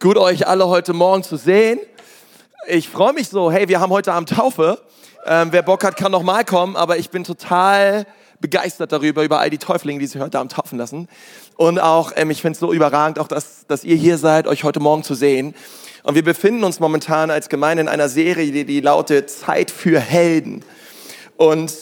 [0.00, 1.80] Gut, euch alle heute Morgen zu sehen.
[2.68, 3.50] Ich freue mich so.
[3.50, 4.80] Hey, wir haben heute Abend Taufe.
[5.26, 6.76] Ähm, wer Bock hat, kann noch mal kommen.
[6.76, 8.06] Aber ich bin total
[8.38, 11.08] begeistert darüber, über all die Täuflinge, die sich heute Abend taufen lassen.
[11.56, 14.62] Und auch, ähm, ich finde es so überragend, auch dass, dass ihr hier seid, euch
[14.62, 15.52] heute Morgen zu sehen.
[16.04, 19.98] Und wir befinden uns momentan als Gemeinde in einer Serie, die, die lautet Zeit für
[19.98, 20.64] Helden.
[21.36, 21.72] Und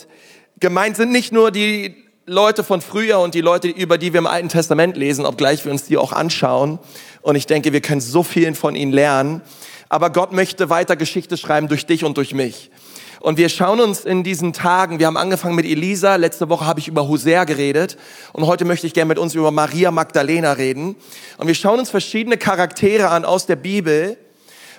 [0.59, 4.27] gemeint sind nicht nur die Leute von früher und die Leute, über die wir im
[4.27, 6.81] Alten Testament lesen, obgleich wir uns die auch anschauen.
[7.23, 9.43] Und ich denke, wir können so vielen von ihnen lernen.
[9.89, 12.73] Aber Gott möchte weiter Geschichte schreiben durch dich und durch mich.
[13.21, 16.81] Und wir schauen uns in diesen Tagen, wir haben angefangen mit Elisa, letzte Woche habe
[16.81, 17.97] ich über Hosea geredet
[18.33, 20.97] und heute möchte ich gerne mit uns über Maria Magdalena reden.
[21.39, 24.19] Und wir schauen uns verschiedene Charaktere an aus der Bibel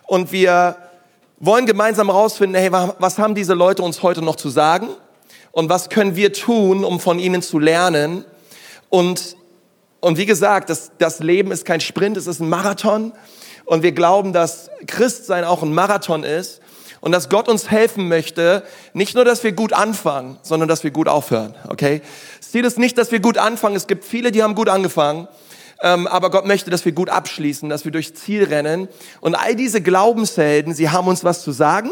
[0.03, 0.75] und wir
[1.39, 4.89] wollen gemeinsam herausfinden, hey, was haben diese Leute uns heute noch zu sagen?
[5.57, 8.23] Und was können wir tun, um von ihnen zu lernen.
[8.89, 9.35] Und,
[9.99, 13.11] und wie gesagt, das, das Leben ist kein Sprint, es ist ein Marathon.
[13.65, 16.61] Und wir glauben, dass Christsein auch ein Marathon ist
[17.01, 18.61] und dass Gott uns helfen möchte,
[18.93, 21.55] nicht nur, dass wir gut anfangen, sondern dass wir gut aufhören.
[21.69, 22.03] Okay?
[22.39, 23.75] Ziel ist nicht, dass wir gut anfangen.
[23.75, 25.27] Es gibt viele, die haben gut angefangen.
[25.81, 28.89] Ähm, aber Gott möchte, dass wir gut abschließen, dass wir durchs Ziel rennen.
[29.21, 31.89] Und all diese Glaubenshelden, sie haben uns was zu sagen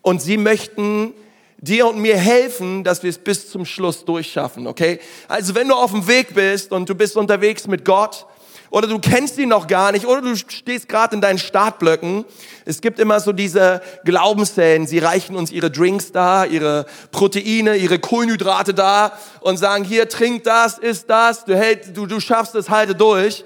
[0.00, 1.14] und sie möchten
[1.62, 4.98] dir und mir helfen, dass wir es bis zum Schluss durchschaffen, okay?
[5.28, 8.26] Also wenn du auf dem Weg bist und du bist unterwegs mit Gott
[8.70, 12.24] oder du kennst ihn noch gar nicht oder du stehst gerade in deinen Startblöcken,
[12.64, 18.00] es gibt immer so diese Glaubenszellen, sie reichen uns ihre Drinks da, ihre Proteine, ihre
[18.00, 22.70] Kohlenhydrate da und sagen, hier, trink das, isst das, du, hält, du, du schaffst es,
[22.70, 23.44] halte durch.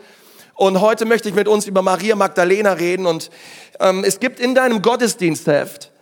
[0.55, 3.30] Und heute möchte ich mit uns über Maria Magdalena reden und
[3.78, 5.92] ähm, es gibt in deinem Gottesdienstheft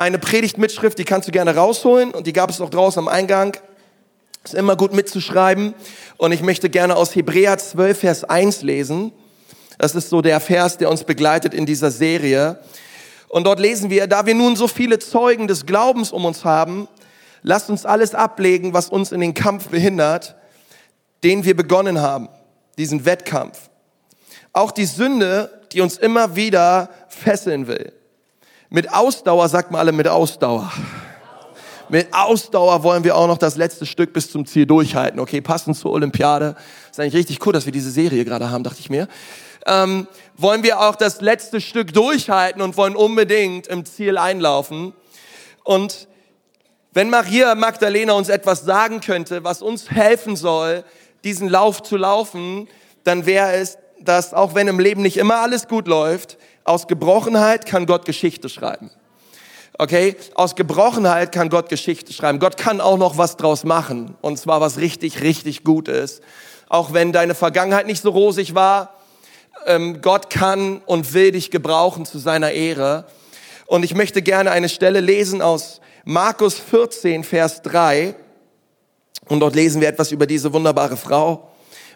[0.00, 3.54] eine Predigtmitschrift, die kannst du gerne rausholen und die gab es auch draußen am Eingang.
[4.42, 5.74] Ist immer gut mitzuschreiben
[6.16, 9.12] und ich möchte gerne aus Hebräer 12, Vers 1 lesen.
[9.76, 12.60] Das ist so der Vers, der uns begleitet in dieser Serie.
[13.28, 16.88] Und dort lesen wir, da wir nun so viele Zeugen des Glaubens um uns haben,
[17.42, 20.34] lasst uns alles ablegen, was uns in den Kampf behindert,
[21.22, 22.30] den wir begonnen haben,
[22.78, 23.68] diesen Wettkampf.
[24.54, 27.92] Auch die Sünde, die uns immer wieder fesseln will.
[28.72, 30.72] Mit Ausdauer, sagt mal alle mit Ausdauer.
[31.88, 35.18] Mit Ausdauer wollen wir auch noch das letzte Stück bis zum Ziel durchhalten.
[35.18, 36.54] Okay, passend zur Olympiade.
[36.88, 39.08] Ist eigentlich richtig cool, dass wir diese Serie gerade haben, dachte ich mir.
[39.66, 44.92] Ähm, wollen wir auch das letzte Stück durchhalten und wollen unbedingt im Ziel einlaufen.
[45.64, 46.06] Und
[46.92, 50.84] wenn Maria Magdalena uns etwas sagen könnte, was uns helfen soll,
[51.24, 52.68] diesen Lauf zu laufen,
[53.02, 57.66] dann wäre es, dass auch wenn im Leben nicht immer alles gut läuft, aus Gebrochenheit
[57.66, 58.90] kann Gott Geschichte schreiben.
[59.78, 60.16] Okay?
[60.34, 62.38] Aus Gebrochenheit kann Gott Geschichte schreiben.
[62.38, 64.14] Gott kann auch noch was draus machen.
[64.20, 66.22] Und zwar was richtig, richtig gut ist.
[66.68, 68.94] Auch wenn deine Vergangenheit nicht so rosig war.
[69.66, 73.06] Ähm, Gott kann und will dich gebrauchen zu seiner Ehre.
[73.66, 78.14] Und ich möchte gerne eine Stelle lesen aus Markus 14, Vers 3.
[79.28, 81.49] Und dort lesen wir etwas über diese wunderbare Frau.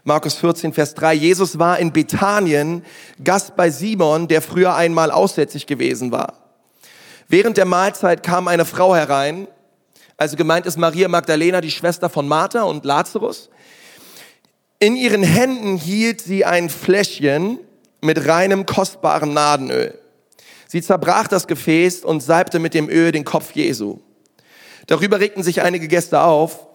[0.06, 1.14] Markus 14, Vers 3.
[1.14, 2.84] Jesus war in Bethanien
[3.24, 6.34] Gast bei Simon, der früher einmal aussätzig gewesen war.
[7.26, 9.48] Während der Mahlzeit kam eine Frau herein,
[10.18, 13.48] also gemeint ist Maria Magdalena, die Schwester von Martha und Lazarus.
[14.78, 17.58] In ihren Händen hielt sie ein Fläschchen
[18.02, 19.98] mit reinem, kostbaren Nadenöl.
[20.68, 24.00] Sie zerbrach das Gefäß und salbte mit dem Öl den Kopf Jesu.
[24.86, 26.66] Darüber regten sich einige Gäste auf.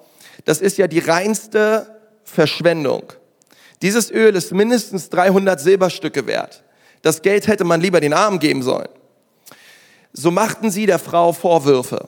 [0.45, 3.03] Das ist ja die reinste Verschwendung.
[3.81, 6.63] Dieses Öl ist mindestens 300 Silberstücke wert.
[7.01, 8.89] Das Geld hätte man lieber den Armen geben sollen.
[10.11, 12.07] So machten sie der Frau Vorwürfe.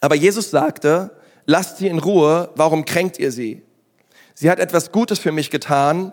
[0.00, 1.10] Aber Jesus sagte,
[1.46, 3.62] lasst sie in Ruhe, warum kränkt ihr sie?
[4.34, 6.12] Sie hat etwas Gutes für mich getan.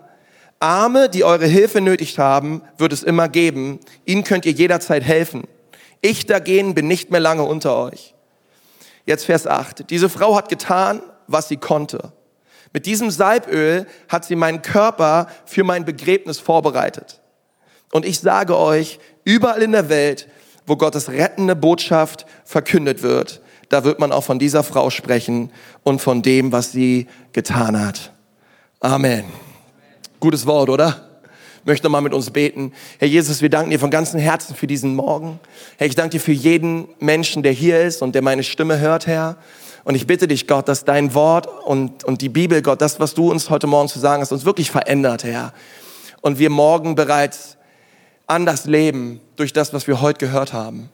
[0.60, 3.80] Arme, die eure Hilfe nötig haben, wird es immer geben.
[4.04, 5.44] Ihnen könnt ihr jederzeit helfen.
[6.00, 8.14] Ich dagegen bin nicht mehr lange unter euch.
[9.06, 9.90] Jetzt Vers 8.
[9.90, 12.12] Diese Frau hat getan, was sie konnte.
[12.72, 17.20] Mit diesem Salböl hat sie meinen Körper für mein Begräbnis vorbereitet.
[17.92, 20.28] Und ich sage euch, überall in der Welt,
[20.66, 23.40] wo Gottes rettende Botschaft verkündet wird,
[23.70, 25.50] da wird man auch von dieser Frau sprechen
[25.82, 28.12] und von dem, was sie getan hat.
[28.80, 29.24] Amen.
[30.20, 31.08] Gutes Wort, oder?
[31.68, 32.72] möchte mal mit uns beten.
[32.98, 35.38] Herr Jesus, wir danken dir von ganzem Herzen für diesen Morgen.
[35.76, 39.06] Herr, ich danke dir für jeden Menschen, der hier ist und der meine Stimme hört,
[39.06, 39.36] Herr.
[39.88, 43.14] Und ich bitte dich, Gott, dass dein Wort und, und die Bibel, Gott, das, was
[43.14, 45.54] du uns heute Morgen zu sagen hast, uns wirklich verändert, Herr.
[46.20, 47.56] Und wir morgen bereits
[48.26, 50.90] anders leben durch das, was wir heute gehört haben.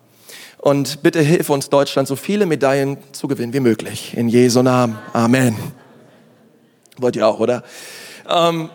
[0.58, 4.16] Und bitte hilf uns, Deutschland so viele Medaillen zu gewinnen wie möglich.
[4.16, 4.96] In Jesu Namen.
[5.12, 5.56] Amen.
[6.96, 7.64] Wollt ihr auch, oder?
[8.30, 8.70] Ähm,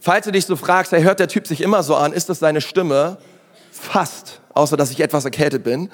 [0.00, 2.38] falls du dich so fragst, hey, hört der Typ sich immer so an, ist das
[2.38, 3.18] seine Stimme?
[3.70, 5.90] Fast, außer dass ich etwas erkältet bin.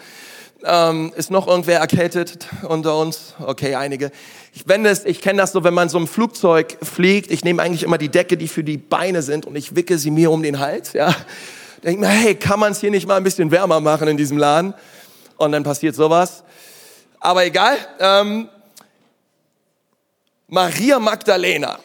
[0.65, 3.35] Ähm, ist noch irgendwer erkältet unter uns?
[3.39, 4.11] Okay, einige.
[4.53, 7.63] Ich, wenn das, ich kenne das so, wenn man so im Flugzeug fliegt, ich nehme
[7.63, 10.43] eigentlich immer die Decke, die für die Beine sind und ich wicke sie mir um
[10.43, 11.15] den Hals, ja.
[11.83, 14.37] Denke mir, hey, kann man es hier nicht mal ein bisschen wärmer machen in diesem
[14.37, 14.75] Laden?
[15.39, 16.45] Und dann passiert sowas.
[17.21, 17.77] Aber egal.
[17.99, 18.49] Ähm,
[20.49, 21.79] Maria Magdalena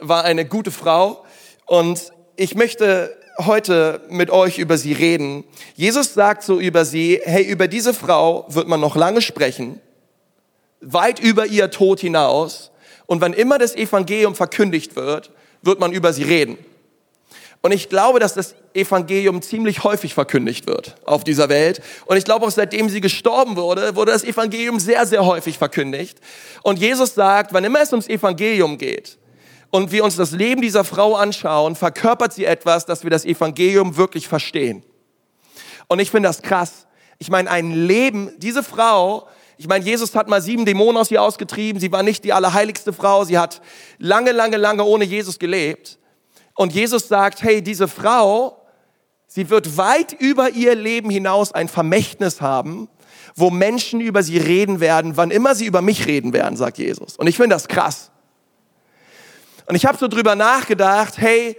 [0.00, 1.24] war eine gute Frau
[1.66, 5.44] und ich möchte heute mit euch über sie reden.
[5.74, 9.80] Jesus sagt so über sie, hey, über diese Frau wird man noch lange sprechen,
[10.80, 12.70] weit über ihr Tod hinaus.
[13.06, 15.30] Und wann immer das Evangelium verkündigt wird,
[15.62, 16.58] wird man über sie reden.
[17.60, 21.80] Und ich glaube, dass das Evangelium ziemlich häufig verkündigt wird auf dieser Welt.
[22.06, 26.18] Und ich glaube auch seitdem sie gestorben wurde, wurde das Evangelium sehr, sehr häufig verkündigt.
[26.62, 29.18] Und Jesus sagt, wann immer es ums Evangelium geht
[29.70, 33.96] und wir uns das Leben dieser Frau anschauen, verkörpert sie etwas, dass wir das Evangelium
[33.96, 34.82] wirklich verstehen.
[35.88, 36.86] Und ich finde das krass.
[37.18, 41.20] Ich meine, ein Leben, diese Frau, ich meine, Jesus hat mal sieben Dämonen aus ihr
[41.20, 41.80] ausgetrieben.
[41.80, 43.24] Sie war nicht die allerheiligste Frau.
[43.24, 43.60] Sie hat
[43.98, 45.98] lange, lange, lange ohne Jesus gelebt.
[46.54, 48.62] Und Jesus sagt, hey, diese Frau,
[49.26, 52.88] sie wird weit über ihr Leben hinaus ein Vermächtnis haben,
[53.34, 57.16] wo Menschen über sie reden werden, wann immer sie über mich reden werden, sagt Jesus.
[57.16, 58.10] Und ich finde das krass.
[59.68, 61.56] Und ich habe so drüber nachgedacht, hey,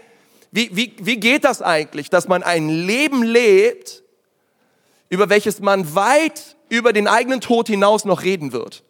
[0.51, 4.01] wie, wie, wie geht das eigentlich, dass man ein Leben lebt,
[5.09, 8.83] über welches man weit über den eigenen Tod hinaus noch reden wird?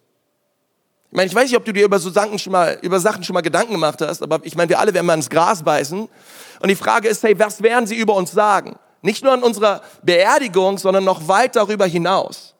[1.11, 3.23] Ich meine, ich weiß nicht, ob du dir über so Sachen schon mal, über Sachen
[3.23, 6.07] schon mal Gedanken gemacht hast, aber ich meine, wir alle werden mal ins Gras beißen.
[6.61, 8.79] Und die Frage ist, hey, was werden sie über uns sagen?
[9.01, 12.55] Nicht nur an unserer Beerdigung, sondern noch weit darüber hinaus.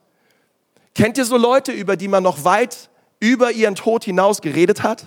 [0.94, 2.90] Kennt ihr so Leute, über die man noch weit
[3.22, 5.06] über ihren Tod hinaus geredet hat?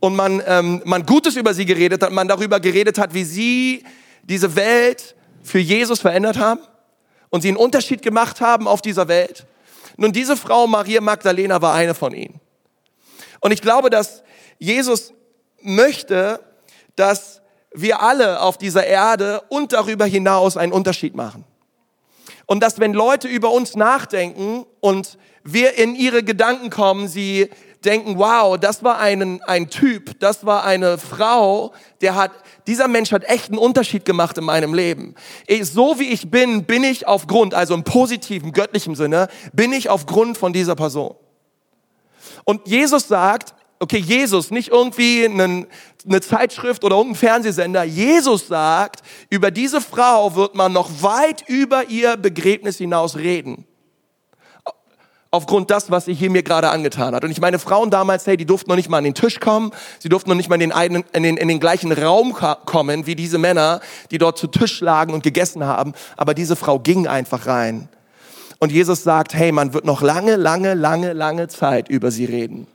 [0.00, 3.84] Und man, ähm, man Gutes über sie geredet hat, man darüber geredet hat, wie sie
[4.22, 6.60] diese Welt für Jesus verändert haben
[7.30, 9.46] und sie einen Unterschied gemacht haben auf dieser Welt.
[9.96, 12.40] Nun, diese Frau Maria Magdalena war eine von ihnen.
[13.40, 14.22] Und ich glaube, dass
[14.58, 15.12] Jesus
[15.62, 16.40] möchte,
[16.96, 17.40] dass
[17.72, 21.44] wir alle auf dieser Erde und darüber hinaus einen Unterschied machen.
[22.46, 27.50] Und dass wenn Leute über uns nachdenken und wir in ihre Gedanken kommen, sie
[27.84, 32.32] denken, wow, das war ein, ein Typ, das war eine Frau, der hat,
[32.66, 35.14] dieser Mensch hat echt einen Unterschied gemacht in meinem Leben.
[35.46, 39.88] Ich, so wie ich bin, bin ich aufgrund, also im positiven, göttlichen Sinne, bin ich
[39.88, 41.14] aufgrund von dieser Person.
[42.44, 45.66] Und Jesus sagt, okay, Jesus, nicht irgendwie einen,
[46.04, 47.84] eine Zeitschrift oder irgendein Fernsehsender.
[47.84, 53.66] Jesus sagt, über diese Frau wird man noch weit über ihr Begräbnis hinaus reden.
[55.30, 57.22] Aufgrund das, was sie hier mir gerade angetan hat.
[57.22, 59.72] Und ich meine, Frauen damals, hey, die durften noch nicht mal an den Tisch kommen,
[59.98, 62.34] sie durften noch nicht mal in den, einen, in den, in den gleichen Raum
[62.64, 63.80] kommen wie diese Männer,
[64.10, 65.92] die dort zu Tisch lagen und gegessen haben.
[66.16, 67.88] Aber diese Frau ging einfach rein.
[68.58, 72.66] Und Jesus sagt, hey, man wird noch lange, lange, lange, lange Zeit über sie reden.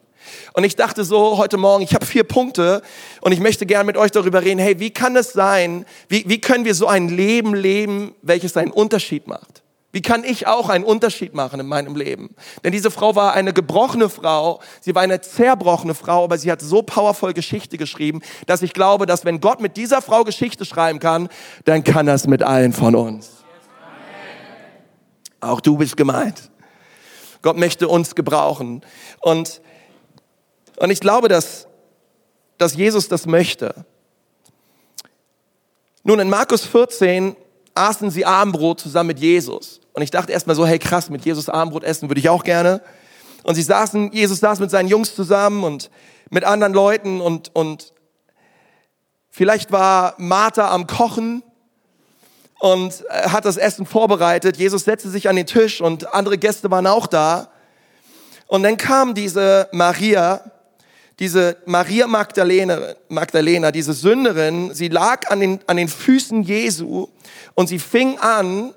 [0.54, 2.82] Und ich dachte so heute Morgen, ich habe vier Punkte
[3.22, 6.40] und ich möchte gerne mit euch darüber reden, hey, wie kann es sein, wie, wie
[6.40, 9.63] können wir so ein Leben leben, welches einen Unterschied macht?
[9.94, 12.36] Wie kann ich auch einen Unterschied machen in meinem Leben?
[12.64, 16.62] Denn diese Frau war eine gebrochene Frau, sie war eine zerbrochene Frau, aber sie hat
[16.62, 20.98] so powervoll Geschichte geschrieben, dass ich glaube, dass wenn Gott mit dieser Frau Geschichte schreiben
[20.98, 21.30] kann,
[21.66, 23.44] dann kann das mit allen von uns.
[25.40, 26.50] Auch du bist gemeint.
[27.44, 28.82] Gott möchte uns gebrauchen.
[29.20, 29.62] Und,
[30.78, 31.68] und ich glaube, dass,
[32.58, 33.86] dass Jesus das möchte.
[36.02, 37.36] Nun, in Markus 14
[37.76, 39.80] aßen sie Abendbrot zusammen mit Jesus.
[39.94, 42.82] Und ich dachte erstmal so, hey krass, mit Jesus Abendbrot essen würde ich auch gerne.
[43.44, 45.90] Und sie saßen, Jesus saß mit seinen Jungs zusammen und
[46.30, 47.94] mit anderen Leuten und, und
[49.30, 51.44] vielleicht war Martha am Kochen
[52.60, 54.58] und hat das Essen vorbereitet.
[54.58, 57.50] Jesus setzte sich an den Tisch und andere Gäste waren auch da.
[58.48, 60.42] Und dann kam diese Maria,
[61.20, 67.10] diese Maria Magdalena, Magdalena, diese Sünderin, sie lag an den, an den Füßen Jesu
[67.56, 68.74] und sie fing an,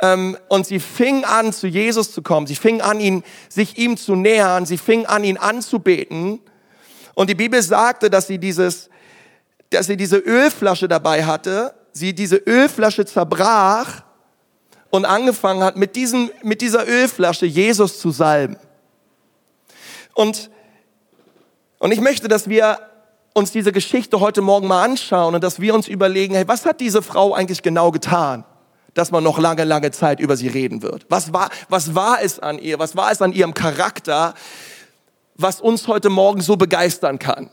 [0.00, 2.46] ähm, und sie fing an, zu Jesus zu kommen.
[2.46, 4.66] Sie fing an, ihn, sich ihm zu nähern.
[4.66, 6.40] Sie fing an, ihn anzubeten.
[7.14, 8.90] Und die Bibel sagte, dass sie dieses,
[9.70, 14.02] dass sie diese Ölflasche dabei hatte sie diese Ölflasche zerbrach
[14.90, 18.56] und angefangen hat, mit, diesem, mit dieser Ölflasche Jesus zu salben.
[20.12, 20.50] Und,
[21.78, 22.78] und ich möchte, dass wir
[23.34, 26.80] uns diese Geschichte heute Morgen mal anschauen und dass wir uns überlegen, hey, was hat
[26.80, 28.44] diese Frau eigentlich genau getan,
[28.94, 31.04] dass man noch lange, lange Zeit über sie reden wird?
[31.08, 32.78] Was war, was war es an ihr?
[32.78, 34.34] Was war es an ihrem Charakter,
[35.34, 37.50] was uns heute Morgen so begeistern kann?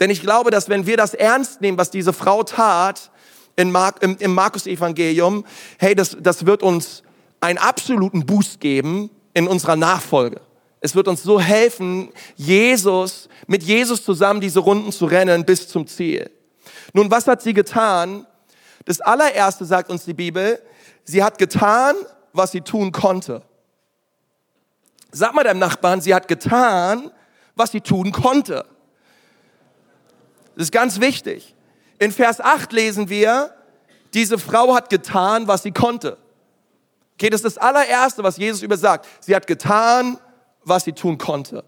[0.00, 3.12] Denn ich glaube, dass wenn wir das ernst nehmen, was diese Frau tat
[3.54, 5.44] in Mark, im, im Markus-Evangelium,
[5.78, 7.04] hey, das, das wird uns
[7.40, 10.40] einen absoluten Boost geben in unserer Nachfolge.
[10.80, 15.86] Es wird uns so helfen, Jesus, mit Jesus zusammen diese Runden zu rennen bis zum
[15.86, 16.30] Ziel.
[16.92, 18.26] Nun, was hat sie getan?
[18.86, 20.60] Das allererste sagt uns die Bibel,
[21.04, 21.94] sie hat getan,
[22.32, 23.42] was sie tun konnte.
[25.12, 27.10] Sag mal deinem Nachbarn, sie hat getan,
[27.54, 28.64] was sie tun konnte.
[30.54, 31.54] Das ist ganz wichtig.
[31.98, 33.54] In Vers 8 lesen wir,
[34.14, 36.16] diese Frau hat getan, was sie konnte.
[37.14, 39.06] Okay, das ist das allererste, was Jesus über sagt.
[39.20, 40.18] Sie hat getan,
[40.64, 41.64] was sie tun konnte.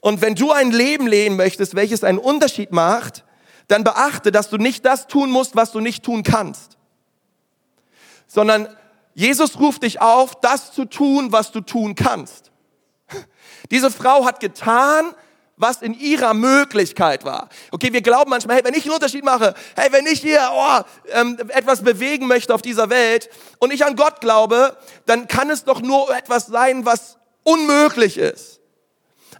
[0.00, 3.24] Und wenn du ein Leben leben möchtest, welches einen Unterschied macht,
[3.68, 6.76] dann beachte, dass du nicht das tun musst, was du nicht tun kannst,
[8.26, 8.68] sondern
[9.14, 12.50] Jesus ruft dich auf, das zu tun, was du tun kannst.
[13.70, 15.14] Diese Frau hat getan,
[15.56, 17.48] was in ihrer Möglichkeit war.
[17.70, 20.80] Okay, wir glauben manchmal, hey, wenn ich einen Unterschied mache, hey, wenn ich hier oh,
[21.12, 24.76] ähm, etwas bewegen möchte auf dieser Welt und ich an Gott glaube,
[25.06, 28.60] dann kann es doch nur etwas sein, was unmöglich ist.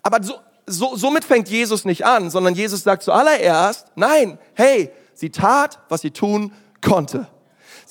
[0.03, 0.35] Aber so,
[0.67, 6.01] so, somit fängt Jesus nicht an, sondern Jesus sagt zuallererst, nein, hey, sie tat, was
[6.01, 7.29] sie tun konnte.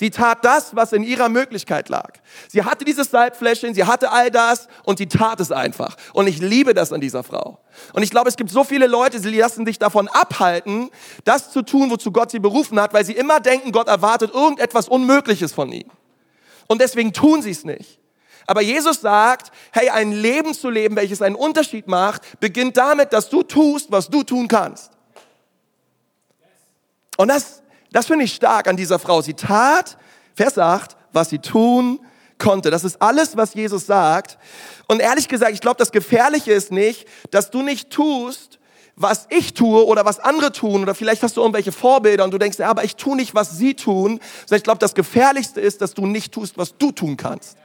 [0.01, 2.13] Sie tat das, was in ihrer Möglichkeit lag.
[2.47, 5.95] Sie hatte dieses Salbfläschchen, sie hatte all das und sie tat es einfach.
[6.13, 7.59] Und ich liebe das an dieser Frau.
[7.93, 10.89] Und ich glaube, es gibt so viele Leute, sie lassen sich davon abhalten,
[11.23, 14.87] das zu tun, wozu Gott sie berufen hat, weil sie immer denken, Gott erwartet irgendetwas
[14.87, 15.91] Unmögliches von ihnen.
[16.67, 18.00] Und deswegen tun sie es nicht.
[18.47, 23.29] Aber Jesus sagt, hey, ein Leben zu leben, welches einen Unterschied macht, beginnt damit, dass
[23.29, 24.91] du tust, was du tun kannst.
[27.17, 29.21] Und das, das finde ich stark an dieser Frau.
[29.21, 29.97] Sie tat,
[30.35, 31.99] Vers 8, was sie tun
[32.37, 32.71] konnte.
[32.71, 34.37] Das ist alles, was Jesus sagt.
[34.87, 38.59] Und ehrlich gesagt, ich glaube, das Gefährliche ist nicht, dass du nicht tust,
[38.95, 42.37] was ich tue oder was andere tun oder vielleicht hast du irgendwelche Vorbilder und du
[42.37, 45.81] denkst, ja, aber ich tue nicht, was sie tun, sondern ich glaube, das Gefährlichste ist,
[45.81, 47.57] dass du nicht tust, was du tun kannst.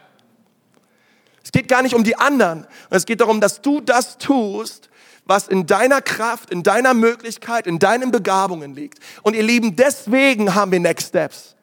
[1.46, 2.66] Es geht gar nicht um die anderen.
[2.90, 4.90] Es geht darum, dass du das tust,
[5.26, 8.98] was in deiner Kraft, in deiner Möglichkeit, in deinen Begabungen liegt.
[9.22, 11.55] Und ihr Lieben, deswegen haben wir Next Steps.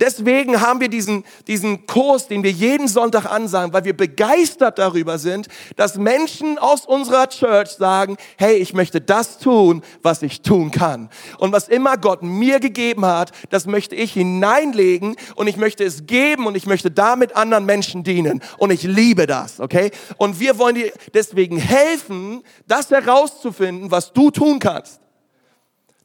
[0.00, 5.18] Deswegen haben wir diesen, diesen Kurs, den wir jeden Sonntag ansagen, weil wir begeistert darüber
[5.18, 10.70] sind, dass Menschen aus unserer Church sagen, hey, ich möchte das tun, was ich tun
[10.70, 11.10] kann.
[11.38, 16.06] Und was immer Gott mir gegeben hat, das möchte ich hineinlegen und ich möchte es
[16.06, 18.42] geben und ich möchte damit anderen Menschen dienen.
[18.58, 19.90] Und ich liebe das, okay?
[20.16, 25.00] Und wir wollen dir deswegen helfen, das herauszufinden, was du tun kannst.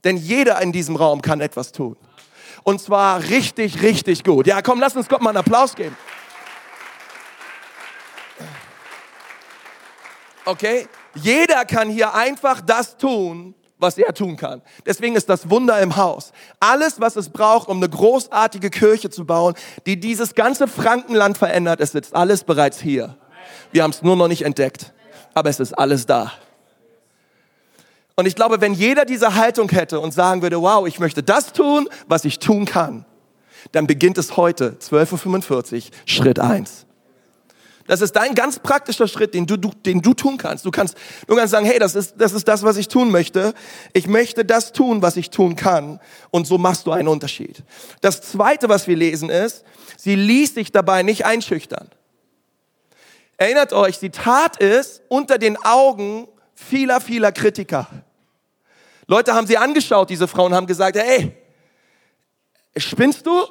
[0.04, 1.98] Denn jeder in diesem Raum kann etwas tun.
[2.64, 4.48] Und zwar richtig, richtig gut.
[4.48, 5.96] Ja, komm, lass uns Gott mal einen Applaus geben.
[10.46, 10.88] Okay?
[11.16, 14.62] Jeder kann hier einfach das tun, was er tun kann.
[14.86, 16.32] Deswegen ist das Wunder im Haus.
[16.60, 21.80] Alles, was es braucht, um eine großartige Kirche zu bauen, die dieses ganze Frankenland verändert,
[21.80, 23.18] es sitzt alles bereits hier.
[23.72, 24.94] Wir haben es nur noch nicht entdeckt,
[25.34, 26.34] aber es ist alles da.
[28.20, 31.54] Und ich glaube, wenn jeder diese Haltung hätte und sagen würde, wow, ich möchte das
[31.54, 33.06] tun, was ich tun kann,
[33.72, 36.86] dann beginnt es heute, 12.45 Uhr, Schritt eins.
[37.88, 40.66] Das ist dein ganz praktischer Schritt, den du, du, den du tun kannst.
[40.66, 40.98] Du kannst,
[41.28, 43.54] du kannst sagen, hey, das ist, das ist das, was ich tun möchte.
[43.94, 46.02] Ich möchte das tun, was ich tun kann.
[46.30, 47.64] Und so machst du einen Unterschied.
[48.02, 49.64] Das zweite, was wir lesen, ist,
[49.96, 51.88] sie ließ sich dabei nicht einschüchtern.
[53.38, 57.88] Erinnert euch, sie tat es unter den Augen vieler, vieler Kritiker.
[59.10, 61.36] Leute haben sie angeschaut, diese Frauen, haben gesagt, hey,
[62.78, 63.44] spinnst du?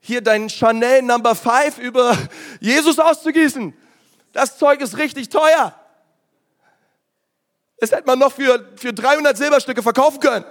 [0.00, 2.18] Hier dein Chanel Number 5 über
[2.60, 3.72] Jesus auszugießen.
[4.32, 5.72] Das Zeug ist richtig teuer.
[7.78, 10.44] Das hätte man noch für, für 300 Silberstücke verkaufen können.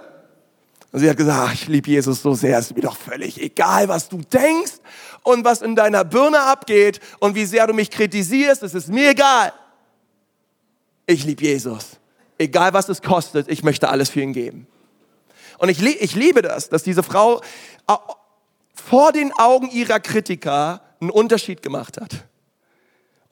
[0.92, 3.88] Und sie hat gesagt, ach, ich liebe Jesus so sehr, ist mir doch völlig egal,
[3.88, 4.78] was du denkst
[5.24, 9.10] und was in deiner Birne abgeht und wie sehr du mich kritisierst, es ist mir
[9.10, 9.52] egal.
[11.06, 11.99] Ich liebe Jesus
[12.40, 14.66] egal was es kostet, ich möchte alles für ihn geben.
[15.58, 17.42] Und ich, ich liebe das, dass diese Frau
[18.74, 22.24] vor den Augen ihrer Kritiker einen Unterschied gemacht hat.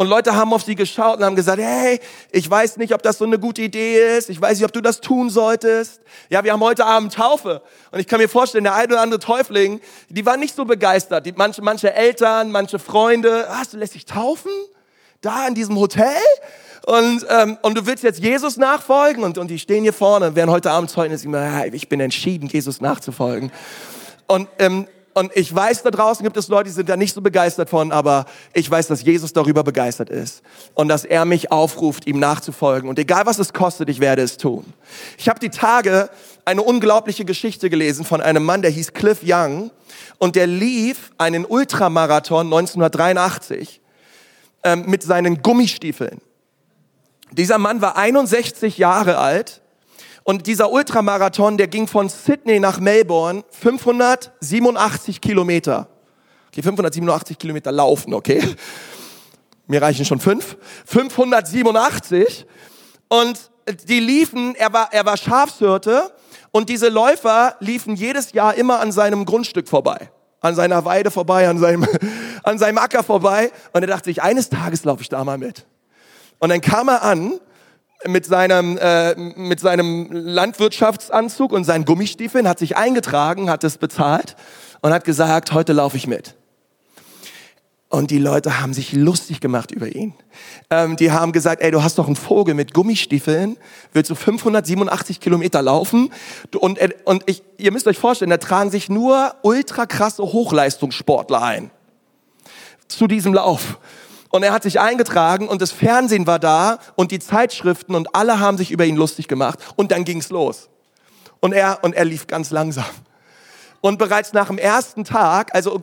[0.01, 1.99] Und Leute haben auf sie geschaut und haben gesagt, hey,
[2.31, 4.31] ich weiß nicht, ob das so eine gute Idee ist.
[4.31, 6.01] Ich weiß nicht, ob du das tun solltest.
[6.29, 7.63] Ja, wir haben heute Abend Taufe.
[7.91, 11.27] Und ich kann mir vorstellen, der ein oder andere Täufling, die waren nicht so begeistert.
[11.27, 14.53] Die, manche, manche Eltern, manche Freunde, ah, du lässt dich taufen?
[15.21, 16.15] Da in diesem Hotel?
[16.87, 20.37] Und, ähm, und du willst jetzt Jesus nachfolgen und, und die stehen hier vorne und
[20.37, 23.53] werden heute Abend Zeugnis immer, ja, ich bin entschieden, Jesus nachzufolgen.
[24.27, 27.21] Und, ähm, und ich weiß, da draußen gibt es Leute, die sind da nicht so
[27.21, 30.43] begeistert von, aber ich weiß, dass Jesus darüber begeistert ist
[30.75, 32.89] und dass er mich aufruft, ihm nachzufolgen.
[32.89, 34.65] Und egal was es kostet, ich werde es tun.
[35.19, 36.09] Ich habe die Tage
[36.45, 39.73] eine unglaubliche Geschichte gelesen von einem Mann, der hieß Cliff Young
[40.19, 43.81] und der lief einen Ultramarathon 1983
[44.63, 46.21] ähm, mit seinen Gummistiefeln.
[47.33, 49.63] Dieser Mann war 61 Jahre alt
[50.25, 55.89] und dieser Ultramarathon, der ging von Sydney nach Melbourne 587 Kilometer.
[56.49, 58.43] Okay, 587 Kilometer laufen, okay.
[59.67, 60.57] Mir reichen schon fünf.
[60.87, 62.47] 587.
[63.09, 63.51] Und
[63.87, 66.13] die liefen, er war, er war Schafshirte
[66.51, 70.11] und diese Läufer liefen jedes Jahr immer an seinem Grundstück vorbei.
[70.41, 71.87] An seiner Weide vorbei, an seinem,
[72.43, 73.51] an seinem Acker vorbei.
[73.73, 75.67] Und er dachte sich, eines Tages laufe ich da mal mit.
[76.39, 77.41] Und dann kam er an
[78.05, 84.37] mit seinem, äh, mit seinem Landwirtschaftsanzug und seinen Gummistiefeln, hat sich eingetragen, hat es bezahlt
[84.81, 86.37] und hat gesagt, heute laufe ich mit.
[87.91, 90.13] Und die Leute haben sich lustig gemacht über ihn.
[90.69, 93.57] Ähm, die haben gesagt, ey, du hast doch einen Vogel mit Gummistiefeln,
[93.95, 96.13] willst du 587 Kilometer laufen?
[96.59, 101.41] Und, äh, und ich, ihr müsst euch vorstellen, da tragen sich nur ultra krasse Hochleistungssportler
[101.41, 101.71] ein.
[102.89, 103.79] Zu diesem Lauf.
[104.31, 108.41] Und er hat sich eingetragen und das Fernsehen war da und die Zeitschriften und alle
[108.41, 109.59] haben sich über ihn lustig gemacht.
[109.77, 110.69] Und dann ging's los.
[111.41, 112.85] Und er, und er lief ganz langsam.
[113.81, 115.83] Und bereits nach dem ersten Tag, also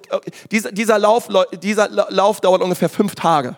[0.51, 1.29] dieser, dieser, Lauf,
[1.63, 3.55] dieser Lauf dauert ungefähr fünf Tage.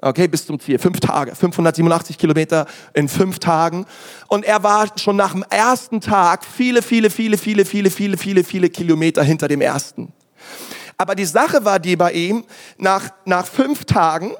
[0.00, 0.78] Okay, bis zum Ziel.
[0.78, 1.34] Fünf Tage.
[1.34, 3.86] 587 Kilometer in fünf Tagen.
[4.28, 8.44] Und er war schon nach dem ersten Tag viele, viele, viele, viele, viele, viele, viele,
[8.44, 10.12] viele Kilometer hinter dem ersten.
[10.98, 12.44] Aber die Sache war die bei ihm,
[12.78, 14.34] nach, nach fünf Tagen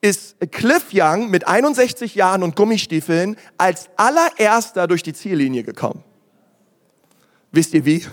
[0.00, 6.04] ist Cliff Young mit 61 Jahren und Gummistiefeln als allererster durch die Ziellinie gekommen.
[7.50, 8.06] Wisst ihr wie?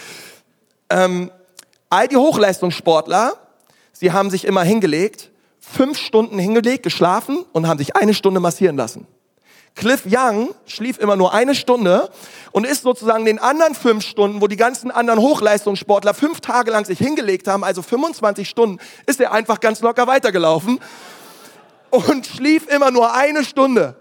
[0.90, 1.30] ähm,
[1.90, 3.34] all die Hochleistungssportler,
[3.92, 5.30] sie haben sich immer hingelegt,
[5.60, 9.06] fünf Stunden hingelegt, geschlafen und haben sich eine Stunde massieren lassen.
[9.74, 12.08] Cliff Young schlief immer nur eine Stunde
[12.52, 16.84] und ist sozusagen den anderen fünf Stunden, wo die ganzen anderen Hochleistungssportler fünf Tage lang
[16.84, 20.78] sich hingelegt haben, also 25 Stunden, ist er einfach ganz locker weitergelaufen
[21.90, 23.96] und schlief immer nur eine Stunde.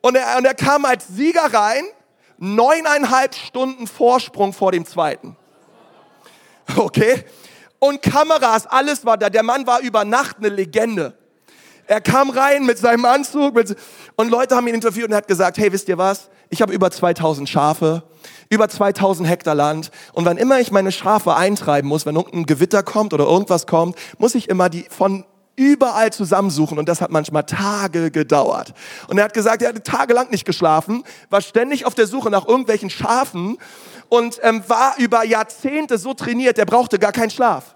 [0.00, 1.84] Und er, und er kam als Sieger rein,
[2.38, 5.36] neuneinhalb Stunden Vorsprung vor dem zweiten.
[6.76, 7.24] Okay?
[7.78, 9.30] Und Kameras, alles war da.
[9.30, 11.16] Der Mann war über Nacht eine Legende.
[11.90, 13.74] Er kam rein mit seinem Anzug mit,
[14.14, 16.30] und Leute haben ihn interviewt und er hat gesagt, hey, wisst ihr was?
[16.48, 18.04] Ich habe über 2000 Schafe,
[18.48, 22.84] über 2000 Hektar Land und wann immer ich meine Schafe eintreiben muss, wenn irgendein Gewitter
[22.84, 25.24] kommt oder irgendwas kommt, muss ich immer die von
[25.56, 28.72] überall zusammensuchen und das hat manchmal Tage gedauert.
[29.08, 32.46] Und er hat gesagt, er hatte tagelang nicht geschlafen, war ständig auf der Suche nach
[32.46, 33.58] irgendwelchen Schafen
[34.08, 37.74] und ähm, war über Jahrzehnte so trainiert, er brauchte gar keinen Schlaf.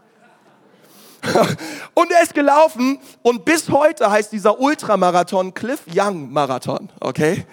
[1.94, 7.46] und er ist gelaufen und bis heute heißt dieser Ultramarathon Cliff Young Marathon, okay?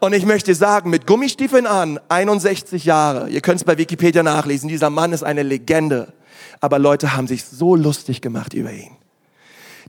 [0.00, 4.68] Und ich möchte sagen, mit Gummistiefeln an, 61 Jahre, ihr könnt es bei Wikipedia nachlesen,
[4.68, 6.12] dieser Mann ist eine Legende.
[6.60, 8.96] Aber Leute haben sich so lustig gemacht über ihn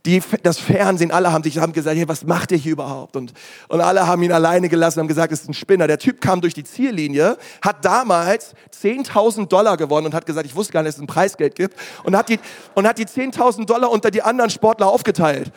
[0.06, 3.16] die, das Fernsehen, alle haben sich haben gesagt, hey, was macht der hier überhaupt?
[3.16, 3.34] Und,
[3.68, 5.88] und alle haben ihn alleine gelassen, haben gesagt, es ist ein Spinner.
[5.88, 10.56] Der Typ kam durch die Ziellinie, hat damals 10.000 Dollar gewonnen und hat gesagt, ich
[10.56, 12.40] wusste gar nicht, dass es ein Preisgeld gibt und hat die,
[12.76, 15.52] und hat die 10.000 Dollar unter die anderen Sportler aufgeteilt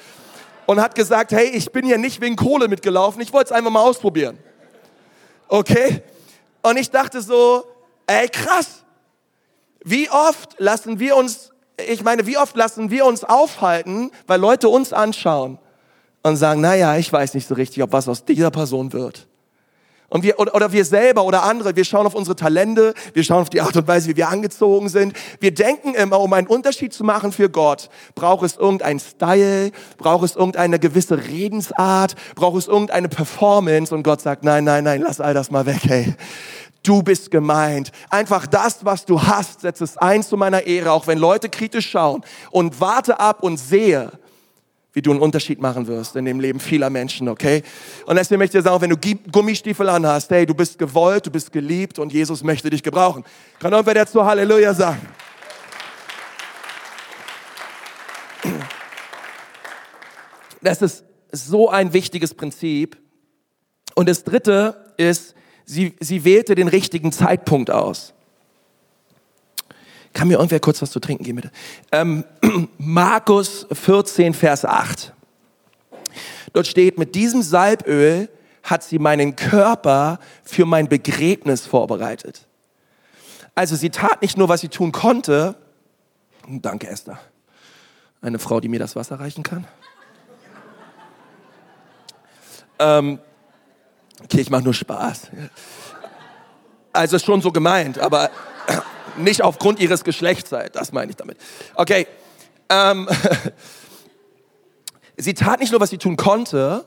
[0.66, 3.70] und hat gesagt, hey, ich bin hier nicht wegen Kohle mitgelaufen, ich wollte es einfach
[3.70, 4.38] mal ausprobieren.
[5.48, 6.02] Okay?
[6.62, 7.64] Und ich dachte so,
[8.06, 8.84] ey, krass.
[9.84, 11.52] Wie oft lassen wir uns
[11.86, 15.58] ich meine, wie oft lassen wir uns aufhalten, weil Leute uns anschauen
[16.22, 19.26] und sagen, naja, ich weiß nicht so richtig, ob was aus dieser Person wird.
[20.10, 23.42] Und wir, oder, oder wir selber oder andere, wir schauen auf unsere Talente, wir schauen
[23.42, 25.12] auf die Art und Weise, wie wir angezogen sind.
[25.38, 30.24] Wir denken immer, um einen Unterschied zu machen für Gott, braucht es irgendein Style, braucht
[30.24, 35.20] es irgendeine gewisse Redensart, braucht es irgendeine Performance und Gott sagt, nein, nein, nein, lass
[35.20, 36.16] all das mal weg, hey
[36.88, 37.92] du bist gemeint.
[38.08, 41.90] Einfach das, was du hast, setz es ein zu meiner Ehre, auch wenn Leute kritisch
[41.90, 42.22] schauen.
[42.50, 44.10] Und warte ab und sehe,
[44.94, 47.62] wie du einen Unterschied machen wirst in dem Leben vieler Menschen, okay?
[48.06, 51.30] Und deswegen möchte ich dir sagen, wenn du Gummistiefel anhast, hey, du bist gewollt, du
[51.30, 53.22] bist geliebt und Jesus möchte dich gebrauchen.
[53.58, 55.06] Kann irgendwer dazu Halleluja sagen?
[60.62, 62.96] Das ist so ein wichtiges Prinzip.
[63.94, 65.34] Und das dritte ist,
[65.68, 68.14] sie, sie wählte den richtigen Zeitpunkt aus.
[70.14, 71.52] Kann mir irgendwer kurz was zu trinken geben, bitte?
[71.92, 72.24] Ähm,
[72.78, 75.12] Markus 14, Vers 8.
[76.54, 78.30] Dort steht, mit diesem Salböl
[78.62, 82.46] hat sie meinen Körper für mein Begräbnis vorbereitet.
[83.54, 85.56] Also sie tat nicht nur, was sie tun konnte.
[86.48, 87.20] Danke, Esther.
[88.22, 89.66] Eine Frau, die mir das Wasser reichen kann.
[92.78, 93.18] Ähm,
[94.22, 95.28] okay, ich mache nur Spaß.
[96.92, 98.30] Also ist schon so gemeint, aber
[99.16, 101.38] nicht aufgrund ihres Geschlechts, das meine ich damit.
[101.74, 102.06] Okay,
[102.68, 103.08] ähm,
[105.16, 106.84] sie tat nicht nur, was sie tun konnte,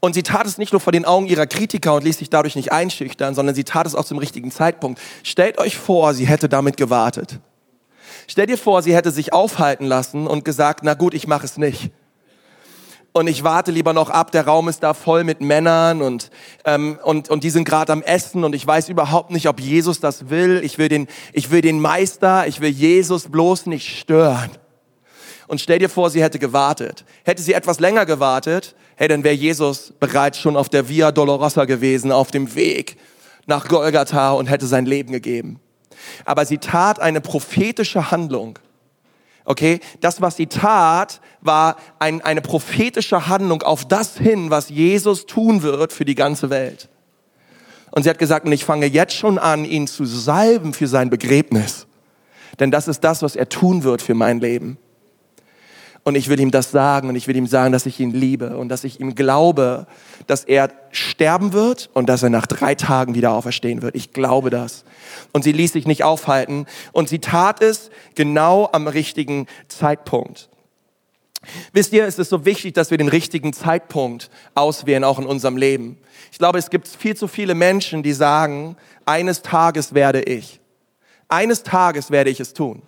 [0.00, 2.54] und sie tat es nicht nur vor den Augen ihrer Kritiker und ließ sich dadurch
[2.54, 5.00] nicht einschüchtern, sondern sie tat es auch zum richtigen Zeitpunkt.
[5.22, 7.40] Stellt euch vor, sie hätte damit gewartet.
[8.28, 11.56] Stellt dir vor, sie hätte sich aufhalten lassen und gesagt, na gut, ich mache es
[11.56, 11.90] nicht
[13.16, 16.30] und ich warte lieber noch ab, der Raum ist da voll mit Männern und,
[16.66, 20.00] ähm, und, und die sind gerade am Essen und ich weiß überhaupt nicht, ob Jesus
[20.00, 20.60] das will.
[20.62, 24.50] Ich will, den, ich will den Meister, ich will Jesus bloß nicht stören.
[25.46, 27.06] Und stell dir vor, sie hätte gewartet.
[27.24, 31.64] Hätte sie etwas länger gewartet, hey, dann wäre Jesus bereits schon auf der Via Dolorosa
[31.64, 32.98] gewesen, auf dem Weg
[33.46, 35.58] nach Golgatha und hätte sein Leben gegeben.
[36.26, 38.58] Aber sie tat eine prophetische Handlung
[39.48, 45.24] Okay, das, was sie tat, war ein, eine prophetische Handlung auf das hin, was Jesus
[45.24, 46.88] tun wird für die ganze Welt.
[47.92, 51.10] Und sie hat gesagt, und ich fange jetzt schon an, ihn zu salben für sein
[51.10, 51.86] Begräbnis.
[52.58, 54.78] Denn das ist das, was er tun wird für mein Leben.
[56.06, 58.56] Und ich will ihm das sagen und ich will ihm sagen, dass ich ihn liebe
[58.56, 59.88] und dass ich ihm glaube,
[60.28, 63.96] dass er sterben wird und dass er nach drei Tagen wieder auferstehen wird.
[63.96, 64.84] Ich glaube das.
[65.32, 70.48] Und sie ließ sich nicht aufhalten und sie tat es genau am richtigen Zeitpunkt.
[71.72, 75.56] Wisst ihr, es ist so wichtig, dass wir den richtigen Zeitpunkt auswählen, auch in unserem
[75.56, 75.98] Leben.
[76.30, 80.60] Ich glaube, es gibt viel zu viele Menschen, die sagen, eines Tages werde ich.
[81.26, 82.82] Eines Tages werde ich es tun.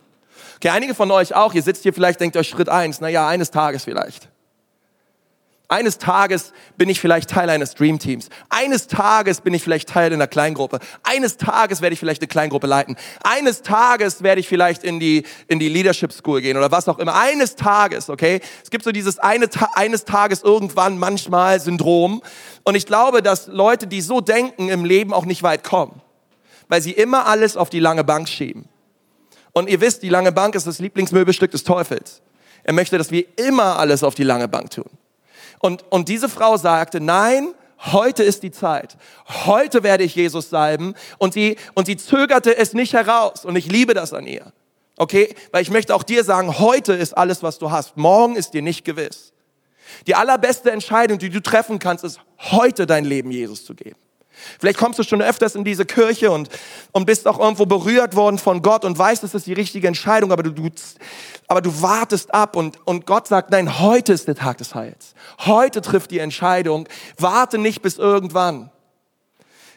[0.59, 3.29] Okay, einige von euch auch, ihr sitzt hier vielleicht, denkt euch Schritt eins, na ja,
[3.29, 4.29] eines Tages vielleicht.
[5.71, 8.31] Eines Tages bin ich vielleicht Teil eines Dreamteams.
[8.49, 10.81] Eines Tages bin ich vielleicht Teil einer Kleingruppe.
[11.05, 12.97] Eines Tages werde ich vielleicht eine Kleingruppe leiten.
[13.23, 16.99] Eines Tages werde ich vielleicht in die, in die Leadership School gehen oder was auch
[16.99, 17.15] immer.
[17.15, 18.41] Eines Tages, okay?
[18.65, 22.23] Es gibt so dieses eine, eines Tages irgendwann manchmal Syndrom.
[22.65, 26.01] Und ich glaube, dass Leute, die so denken, im Leben auch nicht weit kommen.
[26.69, 28.69] Weil sie immer alles auf die lange Bank schieben.
[29.59, 32.23] Und ihr wisst, die lange Bank ist das Lieblingsmöbelstück des Teufels.
[32.63, 34.89] Er möchte, dass wir immer alles auf die lange Bank tun.
[35.59, 37.55] Und, und diese Frau sagte, nein,
[37.93, 38.97] heute ist die Zeit.
[39.47, 40.95] Heute werde ich Jesus salben.
[41.19, 43.45] Und sie, und sie zögerte es nicht heraus.
[43.45, 44.53] Und ich liebe das an ihr.
[44.97, 45.35] Okay?
[45.51, 47.97] Weil ich möchte auch dir sagen, heute ist alles, was du hast.
[47.97, 49.33] Morgen ist dir nicht gewiss.
[50.07, 53.97] Die allerbeste Entscheidung, die du treffen kannst, ist heute dein Leben Jesus zu geben.
[54.59, 56.49] Vielleicht kommst du schon öfters in diese Kirche und,
[56.93, 60.33] und bist auch irgendwo berührt worden von Gott und weißt, es ist die richtige Entscheidung,
[60.33, 60.69] aber du, du,
[61.47, 65.15] aber du wartest ab und, und Gott sagt, nein, heute ist der Tag des Heils.
[65.41, 66.89] Heute trifft die Entscheidung.
[67.19, 68.71] Warte nicht bis irgendwann.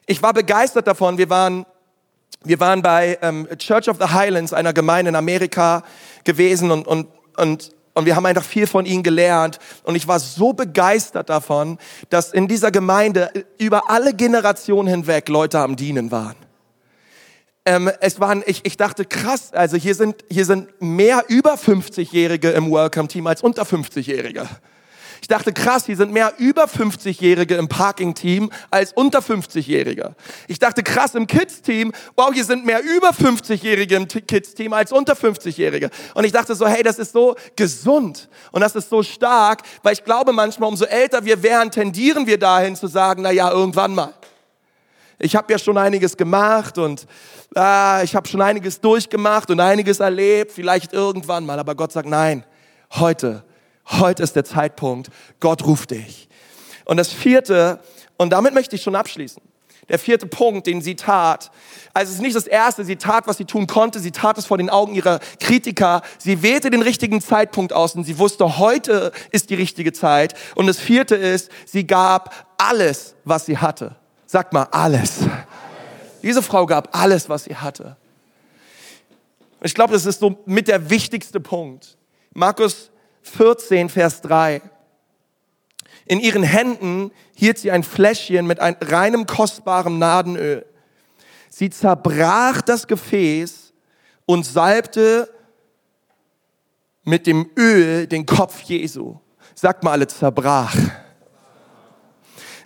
[0.05, 1.17] Ich war begeistert davon.
[1.17, 1.65] Wir waren,
[2.43, 5.83] wir waren bei ähm, Church of the Highlands, einer Gemeinde in Amerika
[6.23, 9.59] gewesen und, und, und und wir haben einfach viel von ihnen gelernt.
[9.83, 11.77] Und ich war so begeistert davon,
[12.09, 16.35] dass in dieser Gemeinde über alle Generationen hinweg Leute am Dienen waren.
[17.65, 22.49] Ähm, es waren, ich, ich dachte, krass, also hier sind, hier sind mehr über 50-Jährige
[22.51, 24.47] im Welcome-Team als unter 50-Jährige.
[25.21, 30.15] Ich dachte, krass, hier sind mehr über 50-Jährige im Parking-Team als unter 50-Jährige.
[30.47, 35.13] Ich dachte, krass, im Kids-Team, wow, hier sind mehr über 50-Jährige im Kids-Team als unter
[35.13, 35.91] 50-Jährige.
[36.15, 39.93] Und ich dachte so, hey, das ist so gesund und das ist so stark, weil
[39.93, 43.93] ich glaube manchmal, umso älter wir werden, tendieren wir dahin zu sagen, na ja, irgendwann
[43.93, 44.13] mal.
[45.19, 47.05] Ich habe ja schon einiges gemacht und
[47.53, 51.59] ah, ich habe schon einiges durchgemacht und einiges erlebt, vielleicht irgendwann mal.
[51.59, 52.43] Aber Gott sagt, nein,
[52.95, 53.43] heute
[53.91, 55.09] Heute ist der Zeitpunkt.
[55.39, 56.27] Gott ruft dich.
[56.85, 57.79] Und das vierte,
[58.17, 59.41] und damit möchte ich schon abschließen.
[59.89, 61.51] Der vierte Punkt, den sie tat,
[61.93, 64.45] also es ist nicht das erste, sie tat, was sie tun konnte, sie tat es
[64.45, 69.11] vor den Augen ihrer Kritiker, sie wählte den richtigen Zeitpunkt aus und sie wusste, heute
[69.31, 70.35] ist die richtige Zeit.
[70.55, 73.95] Und das vierte ist, sie gab alles, was sie hatte.
[74.27, 75.23] Sag mal, alles.
[75.23, 75.31] alles.
[76.21, 77.97] Diese Frau gab alles, was sie hatte.
[79.63, 81.97] Ich glaube, das ist so mit der wichtigste Punkt.
[82.33, 82.90] Markus
[83.21, 84.61] 14, Vers 3.
[86.05, 90.65] In ihren Händen hielt sie ein Fläschchen mit einem reinem kostbarem Nadenöl.
[91.49, 93.73] Sie zerbrach das Gefäß
[94.25, 95.29] und salbte
[97.03, 99.17] mit dem Öl den Kopf Jesu.
[99.55, 100.75] Sagt mal alle, zerbrach.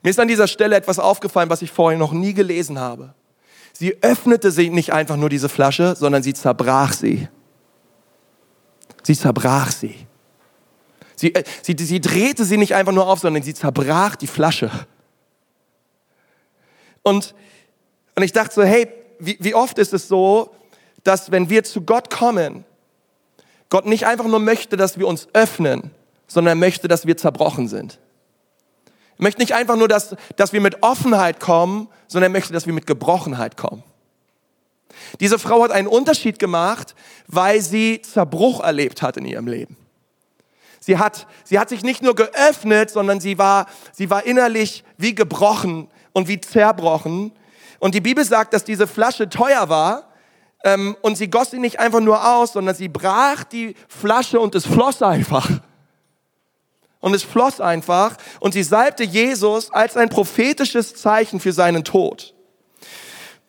[0.04, 3.14] Mir ist an dieser Stelle etwas aufgefallen, was ich vorher noch nie gelesen habe.
[3.74, 7.28] Sie öffnete sie nicht einfach nur diese Flasche, sondern sie zerbrach sie.
[9.04, 10.08] Sie zerbrach sie.
[11.26, 14.70] Sie, äh, sie, sie drehte sie nicht einfach nur auf, sondern sie zerbrach die Flasche.
[17.02, 17.34] Und,
[18.16, 20.54] und ich dachte so, hey, wie, wie oft ist es so,
[21.04, 22.64] dass wenn wir zu Gott kommen,
[23.72, 25.90] Gott nicht einfach nur möchte, dass wir uns öffnen,
[26.28, 27.98] sondern er möchte, dass wir zerbrochen sind.
[29.18, 32.68] Er möchte nicht einfach nur, dass, dass wir mit Offenheit kommen, sondern er möchte, dass
[32.68, 33.82] wir mit Gebrochenheit kommen.
[35.20, 36.94] Diese Frau hat einen Unterschied gemacht,
[37.26, 39.76] weil sie Zerbruch erlebt hat in ihrem Leben.
[40.86, 45.16] Sie hat, sie hat sich nicht nur geöffnet, sondern sie war, sie war innerlich wie
[45.16, 47.32] gebrochen und wie zerbrochen.
[47.80, 50.14] Und die Bibel sagt, dass diese Flasche teuer war.
[50.64, 54.54] Ähm, und sie goss sie nicht einfach nur aus, sondern sie brach die Flasche und
[54.54, 55.50] es floss einfach.
[57.00, 58.16] Und es floss einfach.
[58.40, 62.36] Und sie salbte Jesus als ein prophetisches Zeichen für seinen Tod.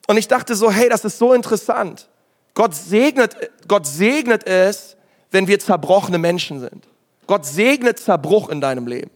[0.07, 2.09] Und ich dachte so, hey, das ist so interessant.
[2.55, 3.35] Gott segnet,
[3.67, 4.97] Gott segnet es,
[5.29, 6.87] wenn wir zerbrochene Menschen sind.
[7.27, 9.11] Gott segnet Zerbruch in deinem Leben.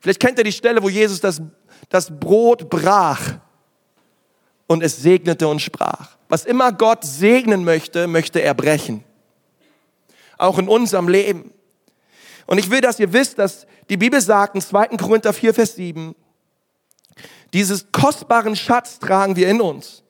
[0.00, 1.40] Vielleicht kennt ihr die Stelle, wo Jesus das,
[1.88, 3.38] das Brot brach
[4.66, 6.16] und es segnete und sprach.
[6.28, 9.04] Was immer Gott segnen möchte, möchte er brechen.
[10.38, 11.52] Auch in unserem Leben.
[12.46, 14.88] Und ich will, dass ihr wisst, dass die Bibel sagt in 2.
[14.96, 16.14] Korinther 4, Vers 7,
[17.52, 20.02] dieses kostbaren Schatz tragen wir in uns.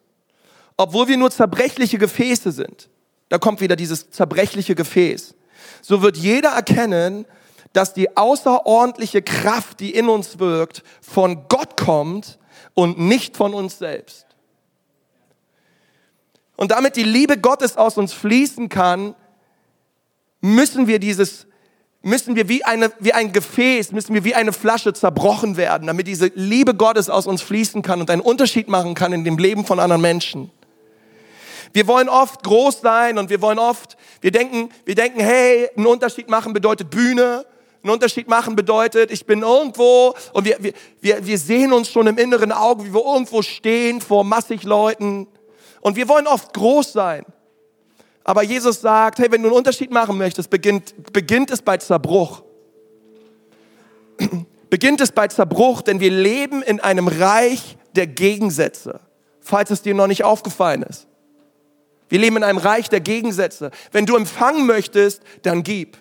[0.76, 2.88] Obwohl wir nur zerbrechliche Gefäße sind.
[3.28, 5.34] Da kommt wieder dieses zerbrechliche Gefäß.
[5.80, 7.26] So wird jeder erkennen,
[7.72, 12.38] dass die außerordentliche Kraft, die in uns wirkt, von Gott kommt
[12.74, 14.26] und nicht von uns selbst.
[16.56, 19.14] Und damit die Liebe Gottes aus uns fließen kann,
[20.40, 21.46] müssen wir dieses
[22.02, 26.08] müssen wir wie, eine, wie ein Gefäß, müssen wir wie eine Flasche zerbrochen werden, damit
[26.08, 29.64] diese Liebe Gottes aus uns fließen kann und einen Unterschied machen kann in dem Leben
[29.64, 30.50] von anderen Menschen.
[31.72, 35.86] Wir wollen oft groß sein und wir wollen oft, wir denken, wir denken, hey, einen
[35.86, 37.46] Unterschied machen bedeutet Bühne,
[37.82, 42.06] einen Unterschied machen bedeutet, ich bin irgendwo und wir, wir, wir, wir sehen uns schon
[42.06, 45.26] im inneren Auge, wie wir irgendwo stehen vor massig Leuten
[45.80, 47.24] und wir wollen oft groß sein.
[48.24, 52.42] Aber Jesus sagt, hey, wenn du einen Unterschied machen möchtest, beginnt, beginnt es bei Zerbruch.
[54.70, 59.00] beginnt es bei Zerbruch, denn wir leben in einem Reich der Gegensätze,
[59.40, 61.08] falls es dir noch nicht aufgefallen ist.
[62.12, 63.70] Wir leben in einem Reich der Gegensätze.
[63.90, 65.96] Wenn du empfangen möchtest, dann gib.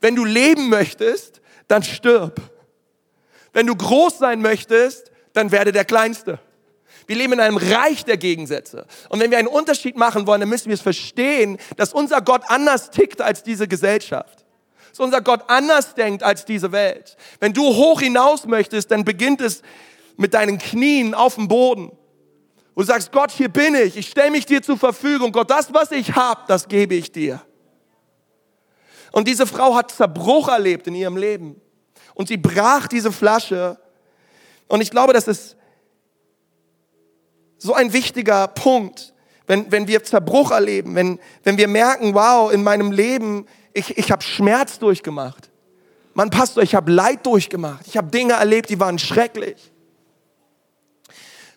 [0.00, 2.40] Wenn du leben möchtest, dann stirb.
[3.52, 6.40] Wenn du groß sein möchtest, dann werde der Kleinste.
[7.06, 8.84] Wir leben in einem Reich der Gegensätze.
[9.08, 12.42] Und wenn wir einen Unterschied machen wollen, dann müssen wir es verstehen, dass unser Gott
[12.48, 14.44] anders tickt als diese Gesellschaft.
[14.90, 17.16] Dass unser Gott anders denkt als diese Welt.
[17.38, 19.62] Wenn du hoch hinaus möchtest, dann beginnt es
[20.16, 21.95] mit deinen Knien auf dem Boden.
[22.76, 25.32] Und sagst, Gott, hier bin ich, ich stelle mich dir zur Verfügung.
[25.32, 27.40] Gott, das, was ich habe, das gebe ich dir.
[29.12, 31.58] Und diese Frau hat Zerbruch erlebt in ihrem Leben.
[32.12, 33.78] Und sie brach diese Flasche.
[34.68, 35.56] Und ich glaube, das ist
[37.56, 39.14] so ein wichtiger Punkt,
[39.46, 44.12] wenn, wenn wir Zerbruch erleben, wenn, wenn wir merken, wow, in meinem Leben, ich, ich
[44.12, 45.50] habe Schmerz durchgemacht.
[46.12, 47.86] Mann, Pastor, ich habe Leid durchgemacht.
[47.86, 49.72] Ich habe Dinge erlebt, die waren schrecklich.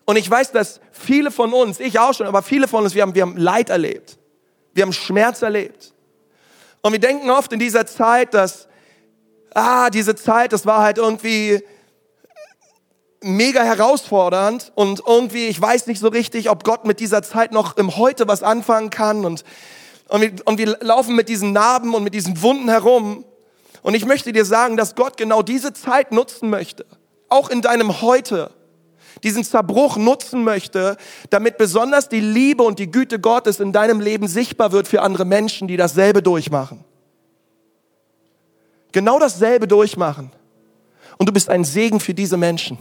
[0.09, 3.03] Und ich weiß, dass viele von uns, ich auch schon, aber viele von uns, wir
[3.03, 4.17] haben, wir haben Leid erlebt.
[4.73, 5.93] Wir haben Schmerz erlebt.
[6.81, 8.67] Und wir denken oft in dieser Zeit, dass,
[9.53, 11.61] ah, diese Zeit, das war halt irgendwie,
[13.21, 17.77] mega herausfordernd und irgendwie, ich weiß nicht so richtig, ob Gott mit dieser Zeit noch
[17.77, 19.43] im Heute was anfangen kann und,
[20.07, 23.25] und, wir, und wir laufen mit diesen Narben und mit diesen Wunden herum.
[23.83, 26.87] Und ich möchte dir sagen, dass Gott genau diese Zeit nutzen möchte,
[27.27, 28.49] auch in deinem Heute,
[29.23, 30.97] diesen Zerbruch nutzen möchte,
[31.29, 35.25] damit besonders die Liebe und die Güte Gottes in deinem Leben sichtbar wird für andere
[35.25, 36.83] Menschen, die dasselbe durchmachen.
[38.91, 40.31] Genau dasselbe durchmachen.
[41.17, 42.77] Und du bist ein Segen für diese Menschen.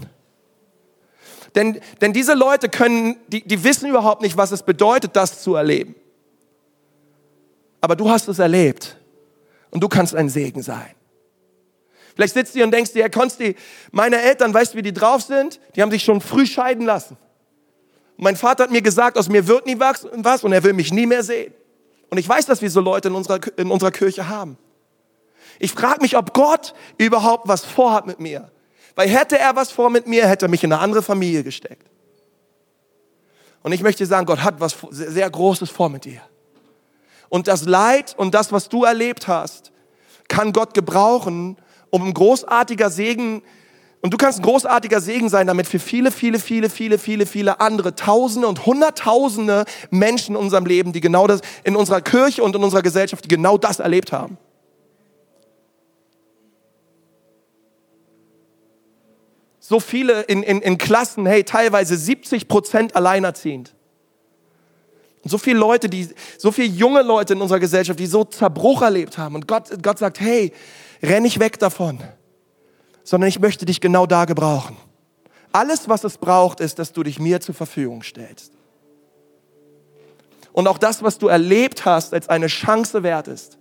[1.55, 5.55] Denn, denn diese Leute können, die, die wissen überhaupt nicht, was es bedeutet, das zu
[5.55, 5.95] erleben.
[7.81, 8.97] Aber du hast es erlebt
[9.71, 10.95] und du kannst ein Segen sein.
[12.19, 13.55] Vielleicht sitzt du und denkst dir, Herr Konsti,
[13.93, 15.61] meine Eltern, weißt du, wie die drauf sind?
[15.77, 17.17] Die haben sich schon früh scheiden lassen.
[18.17, 20.93] Und mein Vater hat mir gesagt, aus mir wird nie was und er will mich
[20.93, 21.55] nie mehr sehen.
[22.11, 24.59] Und ich weiß, dass wir so Leute in unserer, in unserer Kirche haben.
[25.61, 28.51] Ich frage mich, ob Gott überhaupt was vorhat mit mir.
[28.97, 31.89] Weil hätte er was vor mit mir, hätte er mich in eine andere Familie gesteckt.
[33.63, 36.23] Und ich möchte sagen, Gott hat was sehr Großes vor mit dir.
[37.29, 39.71] Und das Leid und das, was du erlebt hast,
[40.27, 41.57] kann Gott gebrauchen,
[41.91, 43.43] um ein großartiger Segen,
[44.01, 47.61] und du kannst ein großartiger Segen sein, damit für viele, viele, viele, viele, viele, viele
[47.61, 52.55] andere Tausende und Hunderttausende Menschen in unserem Leben, die genau das, in unserer Kirche und
[52.55, 54.39] in unserer Gesellschaft, die genau das erlebt haben.
[59.59, 63.75] So viele in, in, in Klassen, hey, teilweise 70 Prozent alleinerziehend.
[65.25, 68.81] Und so viele Leute, die, so viele junge Leute in unserer Gesellschaft, die so Zerbruch
[68.81, 69.35] erlebt haben.
[69.35, 70.53] Und Gott, Gott sagt, hey,
[71.03, 72.01] renn nicht weg davon,
[73.05, 74.77] sondern ich möchte dich genau da gebrauchen.
[75.53, 78.53] Alles, was es braucht, ist, dass du dich mir zur Verfügung stellst.
[80.53, 83.59] Und auch das, was du erlebt hast, als eine Chance wert ist,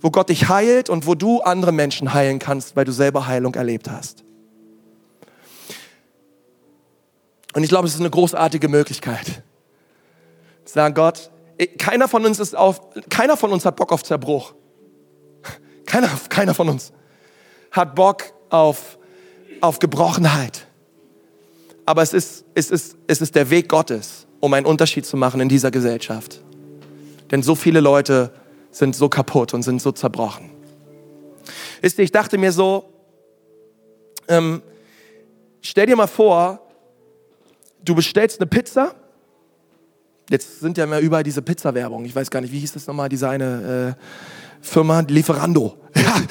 [0.00, 3.54] wo Gott dich heilt und wo du andere Menschen heilen kannst, weil du selber Heilung
[3.54, 4.22] erlebt hast.
[7.54, 9.42] Und ich glaube, es ist eine großartige Möglichkeit.
[10.66, 11.30] Sagen Gott,
[11.78, 14.54] keiner von uns ist auf, keiner von uns hat Bock auf Zerbruch.
[15.86, 16.92] Keiner, keiner von uns
[17.70, 18.98] hat Bock auf,
[19.60, 20.66] auf Gebrochenheit.
[21.84, 25.40] Aber es ist, es, ist, es ist der Weg Gottes, um einen Unterschied zu machen
[25.40, 26.42] in dieser Gesellschaft.
[27.30, 28.32] Denn so viele Leute
[28.70, 30.50] sind so kaputt und sind so zerbrochen.
[31.80, 32.92] Wisst ihr, ich dachte mir so,
[34.28, 34.62] ähm,
[35.60, 36.60] stell dir mal vor,
[37.84, 38.94] du bestellst eine Pizza.
[40.28, 42.04] Jetzt sind ja immer überall diese Pizza-Werbung.
[42.04, 44.02] Ich weiß gar nicht, wie hieß das nochmal, diese eine äh,
[44.66, 45.78] Firma, Lieferando.
[45.94, 46.22] Ja,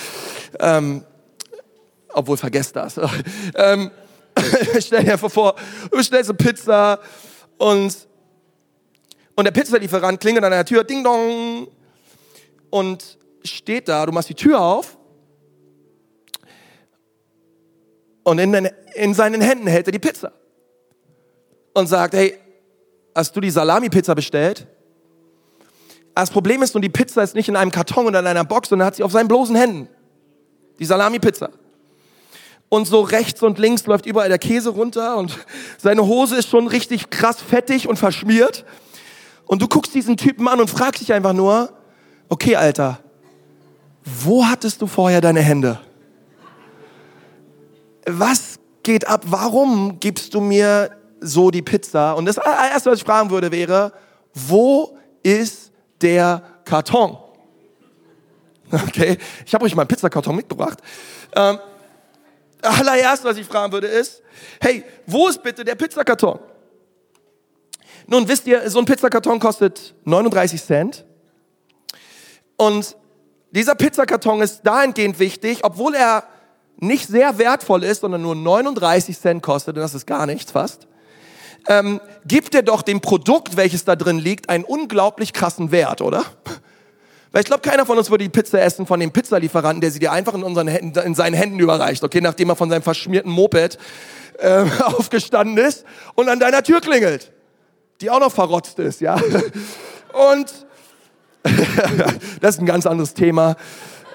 [0.77, 1.03] ähm,
[2.13, 2.99] obwohl, vergesst das.
[3.55, 3.91] ähm,
[4.79, 5.55] stell dir einfach vor,
[5.89, 6.99] du bestellst eine Pizza
[7.57, 7.95] und,
[9.35, 11.67] und der Pizzalieferant klingelt an der Tür, ding dong,
[12.69, 14.97] und steht da, du machst die Tür auf
[18.23, 20.33] und in, den, in seinen Händen hält er die Pizza
[21.73, 22.37] und sagt, hey,
[23.13, 24.67] hast du die Salami-Pizza bestellt?
[26.15, 28.69] Das Problem ist, und die Pizza ist nicht in einem Karton oder in einer Box,
[28.69, 29.89] sondern hat sie auf seinen bloßen Händen.
[30.79, 31.49] Die Salami-Pizza.
[32.69, 35.37] Und so rechts und links läuft überall der Käse runter und
[35.77, 38.65] seine Hose ist schon richtig krass fettig und verschmiert.
[39.45, 41.71] Und du guckst diesen Typen an und fragst dich einfach nur,
[42.29, 42.99] okay, Alter,
[44.03, 45.79] wo hattest du vorher deine Hände?
[48.07, 49.23] Was geht ab?
[49.27, 52.13] Warum gibst du mir so die Pizza?
[52.13, 53.93] Und das erste, was ich fragen würde, wäre,
[54.33, 57.17] wo ist der Karton?
[58.71, 60.79] Okay, ich habe euch mal einen Pizzakarton mitgebracht.
[61.35, 61.59] Ähm,
[62.61, 64.21] allererst, was ich fragen würde, ist,
[64.59, 66.39] hey, wo ist bitte der Pizzakarton?
[68.07, 71.05] Nun, wisst ihr, so ein Pizzakarton kostet 39 Cent.
[72.57, 72.95] Und
[73.51, 76.23] dieser Pizzakarton ist dahingehend wichtig, obwohl er
[76.77, 80.87] nicht sehr wertvoll ist, sondern nur 39 Cent kostet, und das ist gar nichts fast,
[81.67, 86.23] ähm, gibt er doch dem Produkt, welches da drin liegt, einen unglaublich krassen Wert, oder?
[87.31, 89.99] Weil ich glaube, keiner von uns würde die Pizza essen von dem Pizzalieferanten, der sie
[89.99, 93.31] dir einfach in, unseren Händen, in seinen Händen überreicht, okay, nachdem er von seinem verschmierten
[93.31, 93.77] Moped
[94.39, 97.31] äh, aufgestanden ist und an deiner Tür klingelt,
[98.01, 99.15] die auch noch verrotzt ist, ja.
[100.13, 100.65] Und
[102.41, 103.55] das ist ein ganz anderes Thema.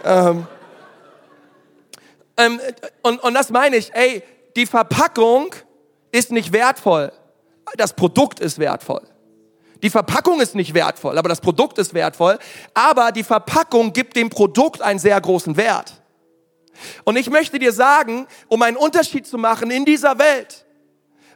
[0.05, 0.47] Ähm,
[2.37, 2.61] ähm,
[3.03, 4.23] und, und das meine ich, ey,
[4.57, 5.55] die Verpackung
[6.11, 7.13] ist nicht wertvoll.
[7.77, 9.03] Das Produkt ist wertvoll.
[9.83, 12.39] Die Verpackung ist nicht wertvoll, aber das Produkt ist wertvoll.
[12.75, 15.95] Aber die Verpackung gibt dem Produkt einen sehr großen Wert.
[17.05, 20.67] Und ich möchte dir sagen, um einen Unterschied zu machen in dieser Welt,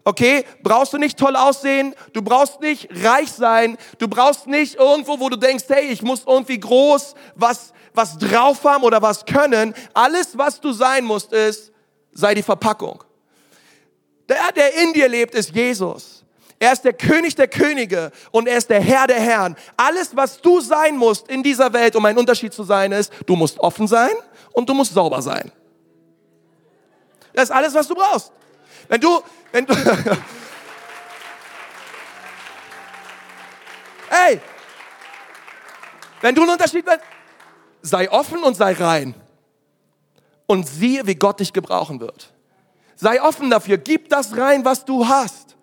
[0.04, 5.18] okay, brauchst du nicht toll aussehen, du brauchst nicht reich sein, du brauchst nicht irgendwo,
[5.20, 9.74] wo du denkst, hey, ich muss irgendwie groß was, was drauf haben oder was können.
[9.94, 11.72] Alles, was du sein musst, ist,
[12.12, 13.02] sei die Verpackung.
[14.28, 16.23] Der, der in dir lebt, ist Jesus.
[16.64, 19.54] Er ist der König der Könige und er ist der Herr der Herren.
[19.76, 23.36] Alles, was du sein musst in dieser Welt, um ein Unterschied zu sein, ist, du
[23.36, 24.12] musst offen sein
[24.52, 25.52] und du musst sauber sein.
[27.34, 28.32] Das ist alles, was du brauchst.
[28.88, 29.22] Wenn du,
[29.52, 29.74] wenn du,
[34.08, 34.40] hey,
[36.22, 37.04] wenn du einen Unterschied willst,
[37.82, 39.14] sei offen und sei rein.
[40.46, 42.32] Und siehe, wie Gott dich gebrauchen wird.
[42.96, 45.53] Sei offen dafür, gib das rein, was du hast.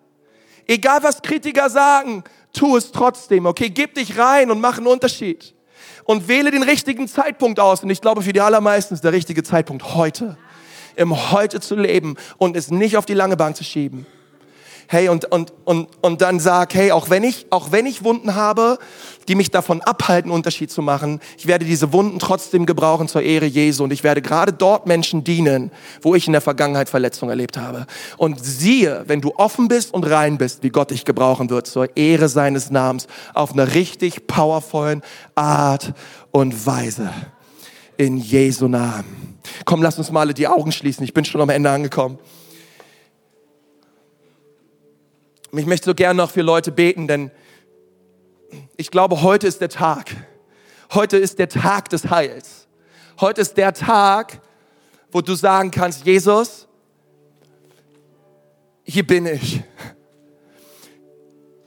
[0.66, 3.70] Egal was Kritiker sagen, tu es trotzdem, okay?
[3.70, 5.54] Gib dich rein und mach einen Unterschied.
[6.04, 7.82] Und wähle den richtigen Zeitpunkt aus.
[7.82, 10.36] Und ich glaube, für die allermeisten ist der richtige Zeitpunkt heute.
[10.94, 14.06] Im Heute zu leben und es nicht auf die lange Bank zu schieben
[14.92, 18.34] hey, und, und, und, und dann sag, hey, auch wenn ich, auch wenn ich Wunden
[18.34, 18.78] habe,
[19.26, 23.46] die mich davon abhalten, Unterschied zu machen, ich werde diese Wunden trotzdem gebrauchen zur Ehre
[23.46, 25.70] Jesu und ich werde gerade dort Menschen dienen,
[26.02, 27.86] wo ich in der Vergangenheit Verletzung erlebt habe.
[28.18, 31.96] Und siehe, wenn du offen bist und rein bist, wie Gott dich gebrauchen wird zur
[31.96, 35.00] Ehre seines Namens auf einer richtig powervollen
[35.34, 35.94] Art
[36.32, 37.08] und Weise.
[37.96, 39.38] In Jesu Namen.
[39.64, 41.02] Komm, lass uns mal alle die Augen schließen.
[41.02, 42.18] Ich bin schon am Ende angekommen.
[45.58, 47.30] Ich möchte so gerne noch für Leute beten, denn
[48.76, 50.10] ich glaube, heute ist der Tag.
[50.94, 52.66] Heute ist der Tag des Heils.
[53.20, 54.40] Heute ist der Tag,
[55.10, 56.66] wo du sagen kannst, Jesus,
[58.82, 59.62] hier bin ich.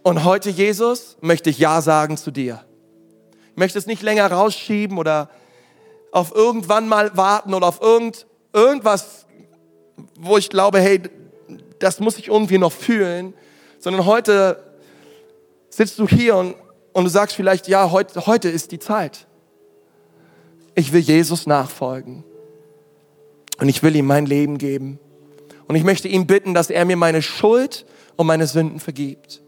[0.01, 2.65] Und heute, Jesus, möchte ich Ja sagen zu dir.
[3.51, 5.29] Ich möchte es nicht länger rausschieben oder
[6.11, 9.27] auf irgendwann mal warten oder auf irgend, irgendwas,
[10.19, 11.01] wo ich glaube, hey,
[11.79, 13.33] das muss ich irgendwie noch fühlen,
[13.85, 14.63] sondern heute
[15.69, 16.55] sitzt du hier und,
[16.91, 19.27] und du sagst vielleicht, ja, heute, heute ist die Zeit.
[20.73, 22.23] Ich will Jesus nachfolgen
[23.59, 24.97] und ich will ihm mein Leben geben.
[25.67, 29.43] Und ich möchte ihn bitten, dass er mir meine Schuld und meine Sünden vergibt.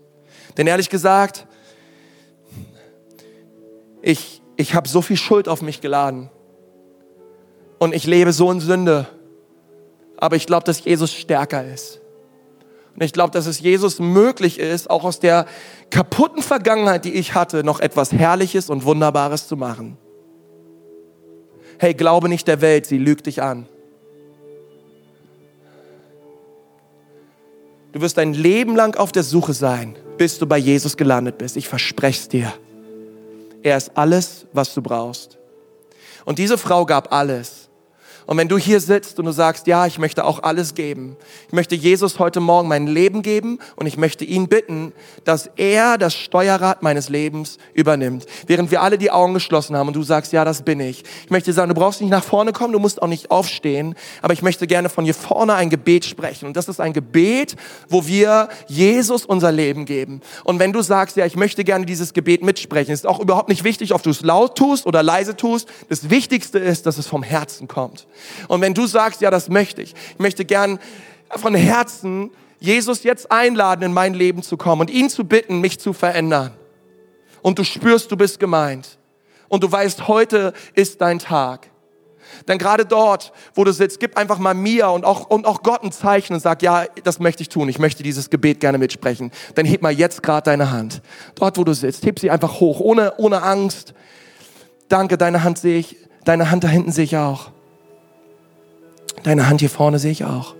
[0.55, 1.47] Denn ehrlich gesagt,
[4.03, 6.29] ich, ich habe so viel Schuld auf mich geladen.
[7.79, 9.07] Und ich lebe so in Sünde.
[10.15, 12.01] Aber ich glaube, dass Jesus stärker ist.
[12.97, 15.45] Und ich glaube, dass es Jesus möglich ist, auch aus der
[15.91, 19.97] kaputten Vergangenheit, die ich hatte, noch etwas Herrliches und Wunderbares zu machen.
[21.77, 23.67] Hey, glaube nicht der Welt, sie lügt dich an.
[27.91, 31.55] Du wirst dein Leben lang auf der Suche sein, bis du bei Jesus gelandet bist.
[31.55, 32.51] Ich verspreche es dir.
[33.61, 35.37] Er ist alles, was du brauchst.
[36.25, 37.66] Und diese Frau gab alles.
[38.27, 41.15] Und wenn du hier sitzt und du sagst, ja, ich möchte auch alles geben.
[41.47, 44.91] Ich möchte Jesus heute Morgen mein Leben geben und ich möchte ihn bitten,
[45.23, 48.25] dass er das Steuerrad meines Lebens übernimmt.
[48.45, 51.05] Während wir alle die Augen geschlossen haben und du sagst, ja, das bin ich.
[51.23, 54.33] Ich möchte sagen, du brauchst nicht nach vorne kommen, du musst auch nicht aufstehen, aber
[54.33, 56.47] ich möchte gerne von hier vorne ein Gebet sprechen.
[56.47, 57.55] Und das ist ein Gebet,
[57.87, 60.19] wo wir Jesus unser Leben geben.
[60.43, 63.63] Und wenn du sagst, ja, ich möchte gerne dieses Gebet mitsprechen, ist auch überhaupt nicht
[63.63, 65.69] wichtig, ob du es laut tust oder leise tust.
[65.87, 68.05] Das Wichtigste ist, dass es vom Herzen kommt.
[68.47, 70.79] Und wenn du sagst, ja, das möchte ich, ich möchte gern
[71.35, 75.79] von Herzen Jesus jetzt einladen, in mein Leben zu kommen und ihn zu bitten, mich
[75.79, 76.51] zu verändern.
[77.41, 78.97] Und du spürst, du bist gemeint.
[79.47, 81.69] Und du weißt, heute ist dein Tag.
[82.45, 85.83] Dann gerade dort, wo du sitzt, gib einfach mal mir und auch, und auch Gott
[85.83, 87.69] ein Zeichen und sag, ja, das möchte ich tun.
[87.69, 89.31] Ich möchte dieses Gebet gerne mitsprechen.
[89.55, 91.01] Dann heb mal jetzt gerade deine Hand.
[91.35, 93.93] Dort, wo du sitzt, heb sie einfach hoch, ohne, ohne Angst.
[94.89, 95.97] Danke, deine Hand sehe ich.
[96.25, 97.51] Deine Hand da hinten sehe ich auch.
[99.27, 100.55] Deine Hand hier vorne sehe ich auch.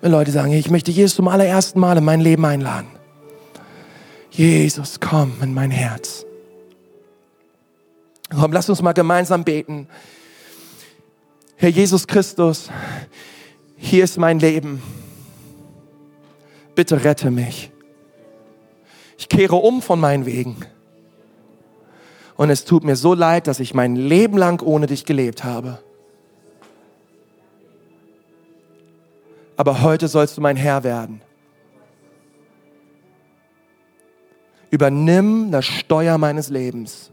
[0.00, 2.86] Wenn Leute sagen, ich möchte Jesus zum allerersten Mal in mein Leben einladen.
[4.30, 6.24] Jesus, komm in mein Herz.
[8.30, 9.88] Komm, lass uns mal gemeinsam beten.
[11.56, 12.70] Herr Jesus Christus,
[13.76, 14.80] hier ist mein Leben.
[16.76, 17.72] Bitte rette mich.
[19.16, 20.54] Ich kehre um von meinen Wegen.
[22.36, 25.80] Und es tut mir so leid, dass ich mein Leben lang ohne dich gelebt habe.
[29.58, 31.20] Aber heute sollst du mein Herr werden.
[34.70, 37.10] Übernimm das Steuer meines Lebens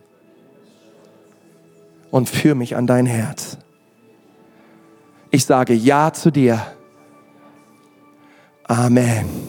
[2.12, 3.58] und führ mich an dein Herz.
[5.32, 6.62] Ich sage Ja zu dir.
[8.64, 9.46] Amen.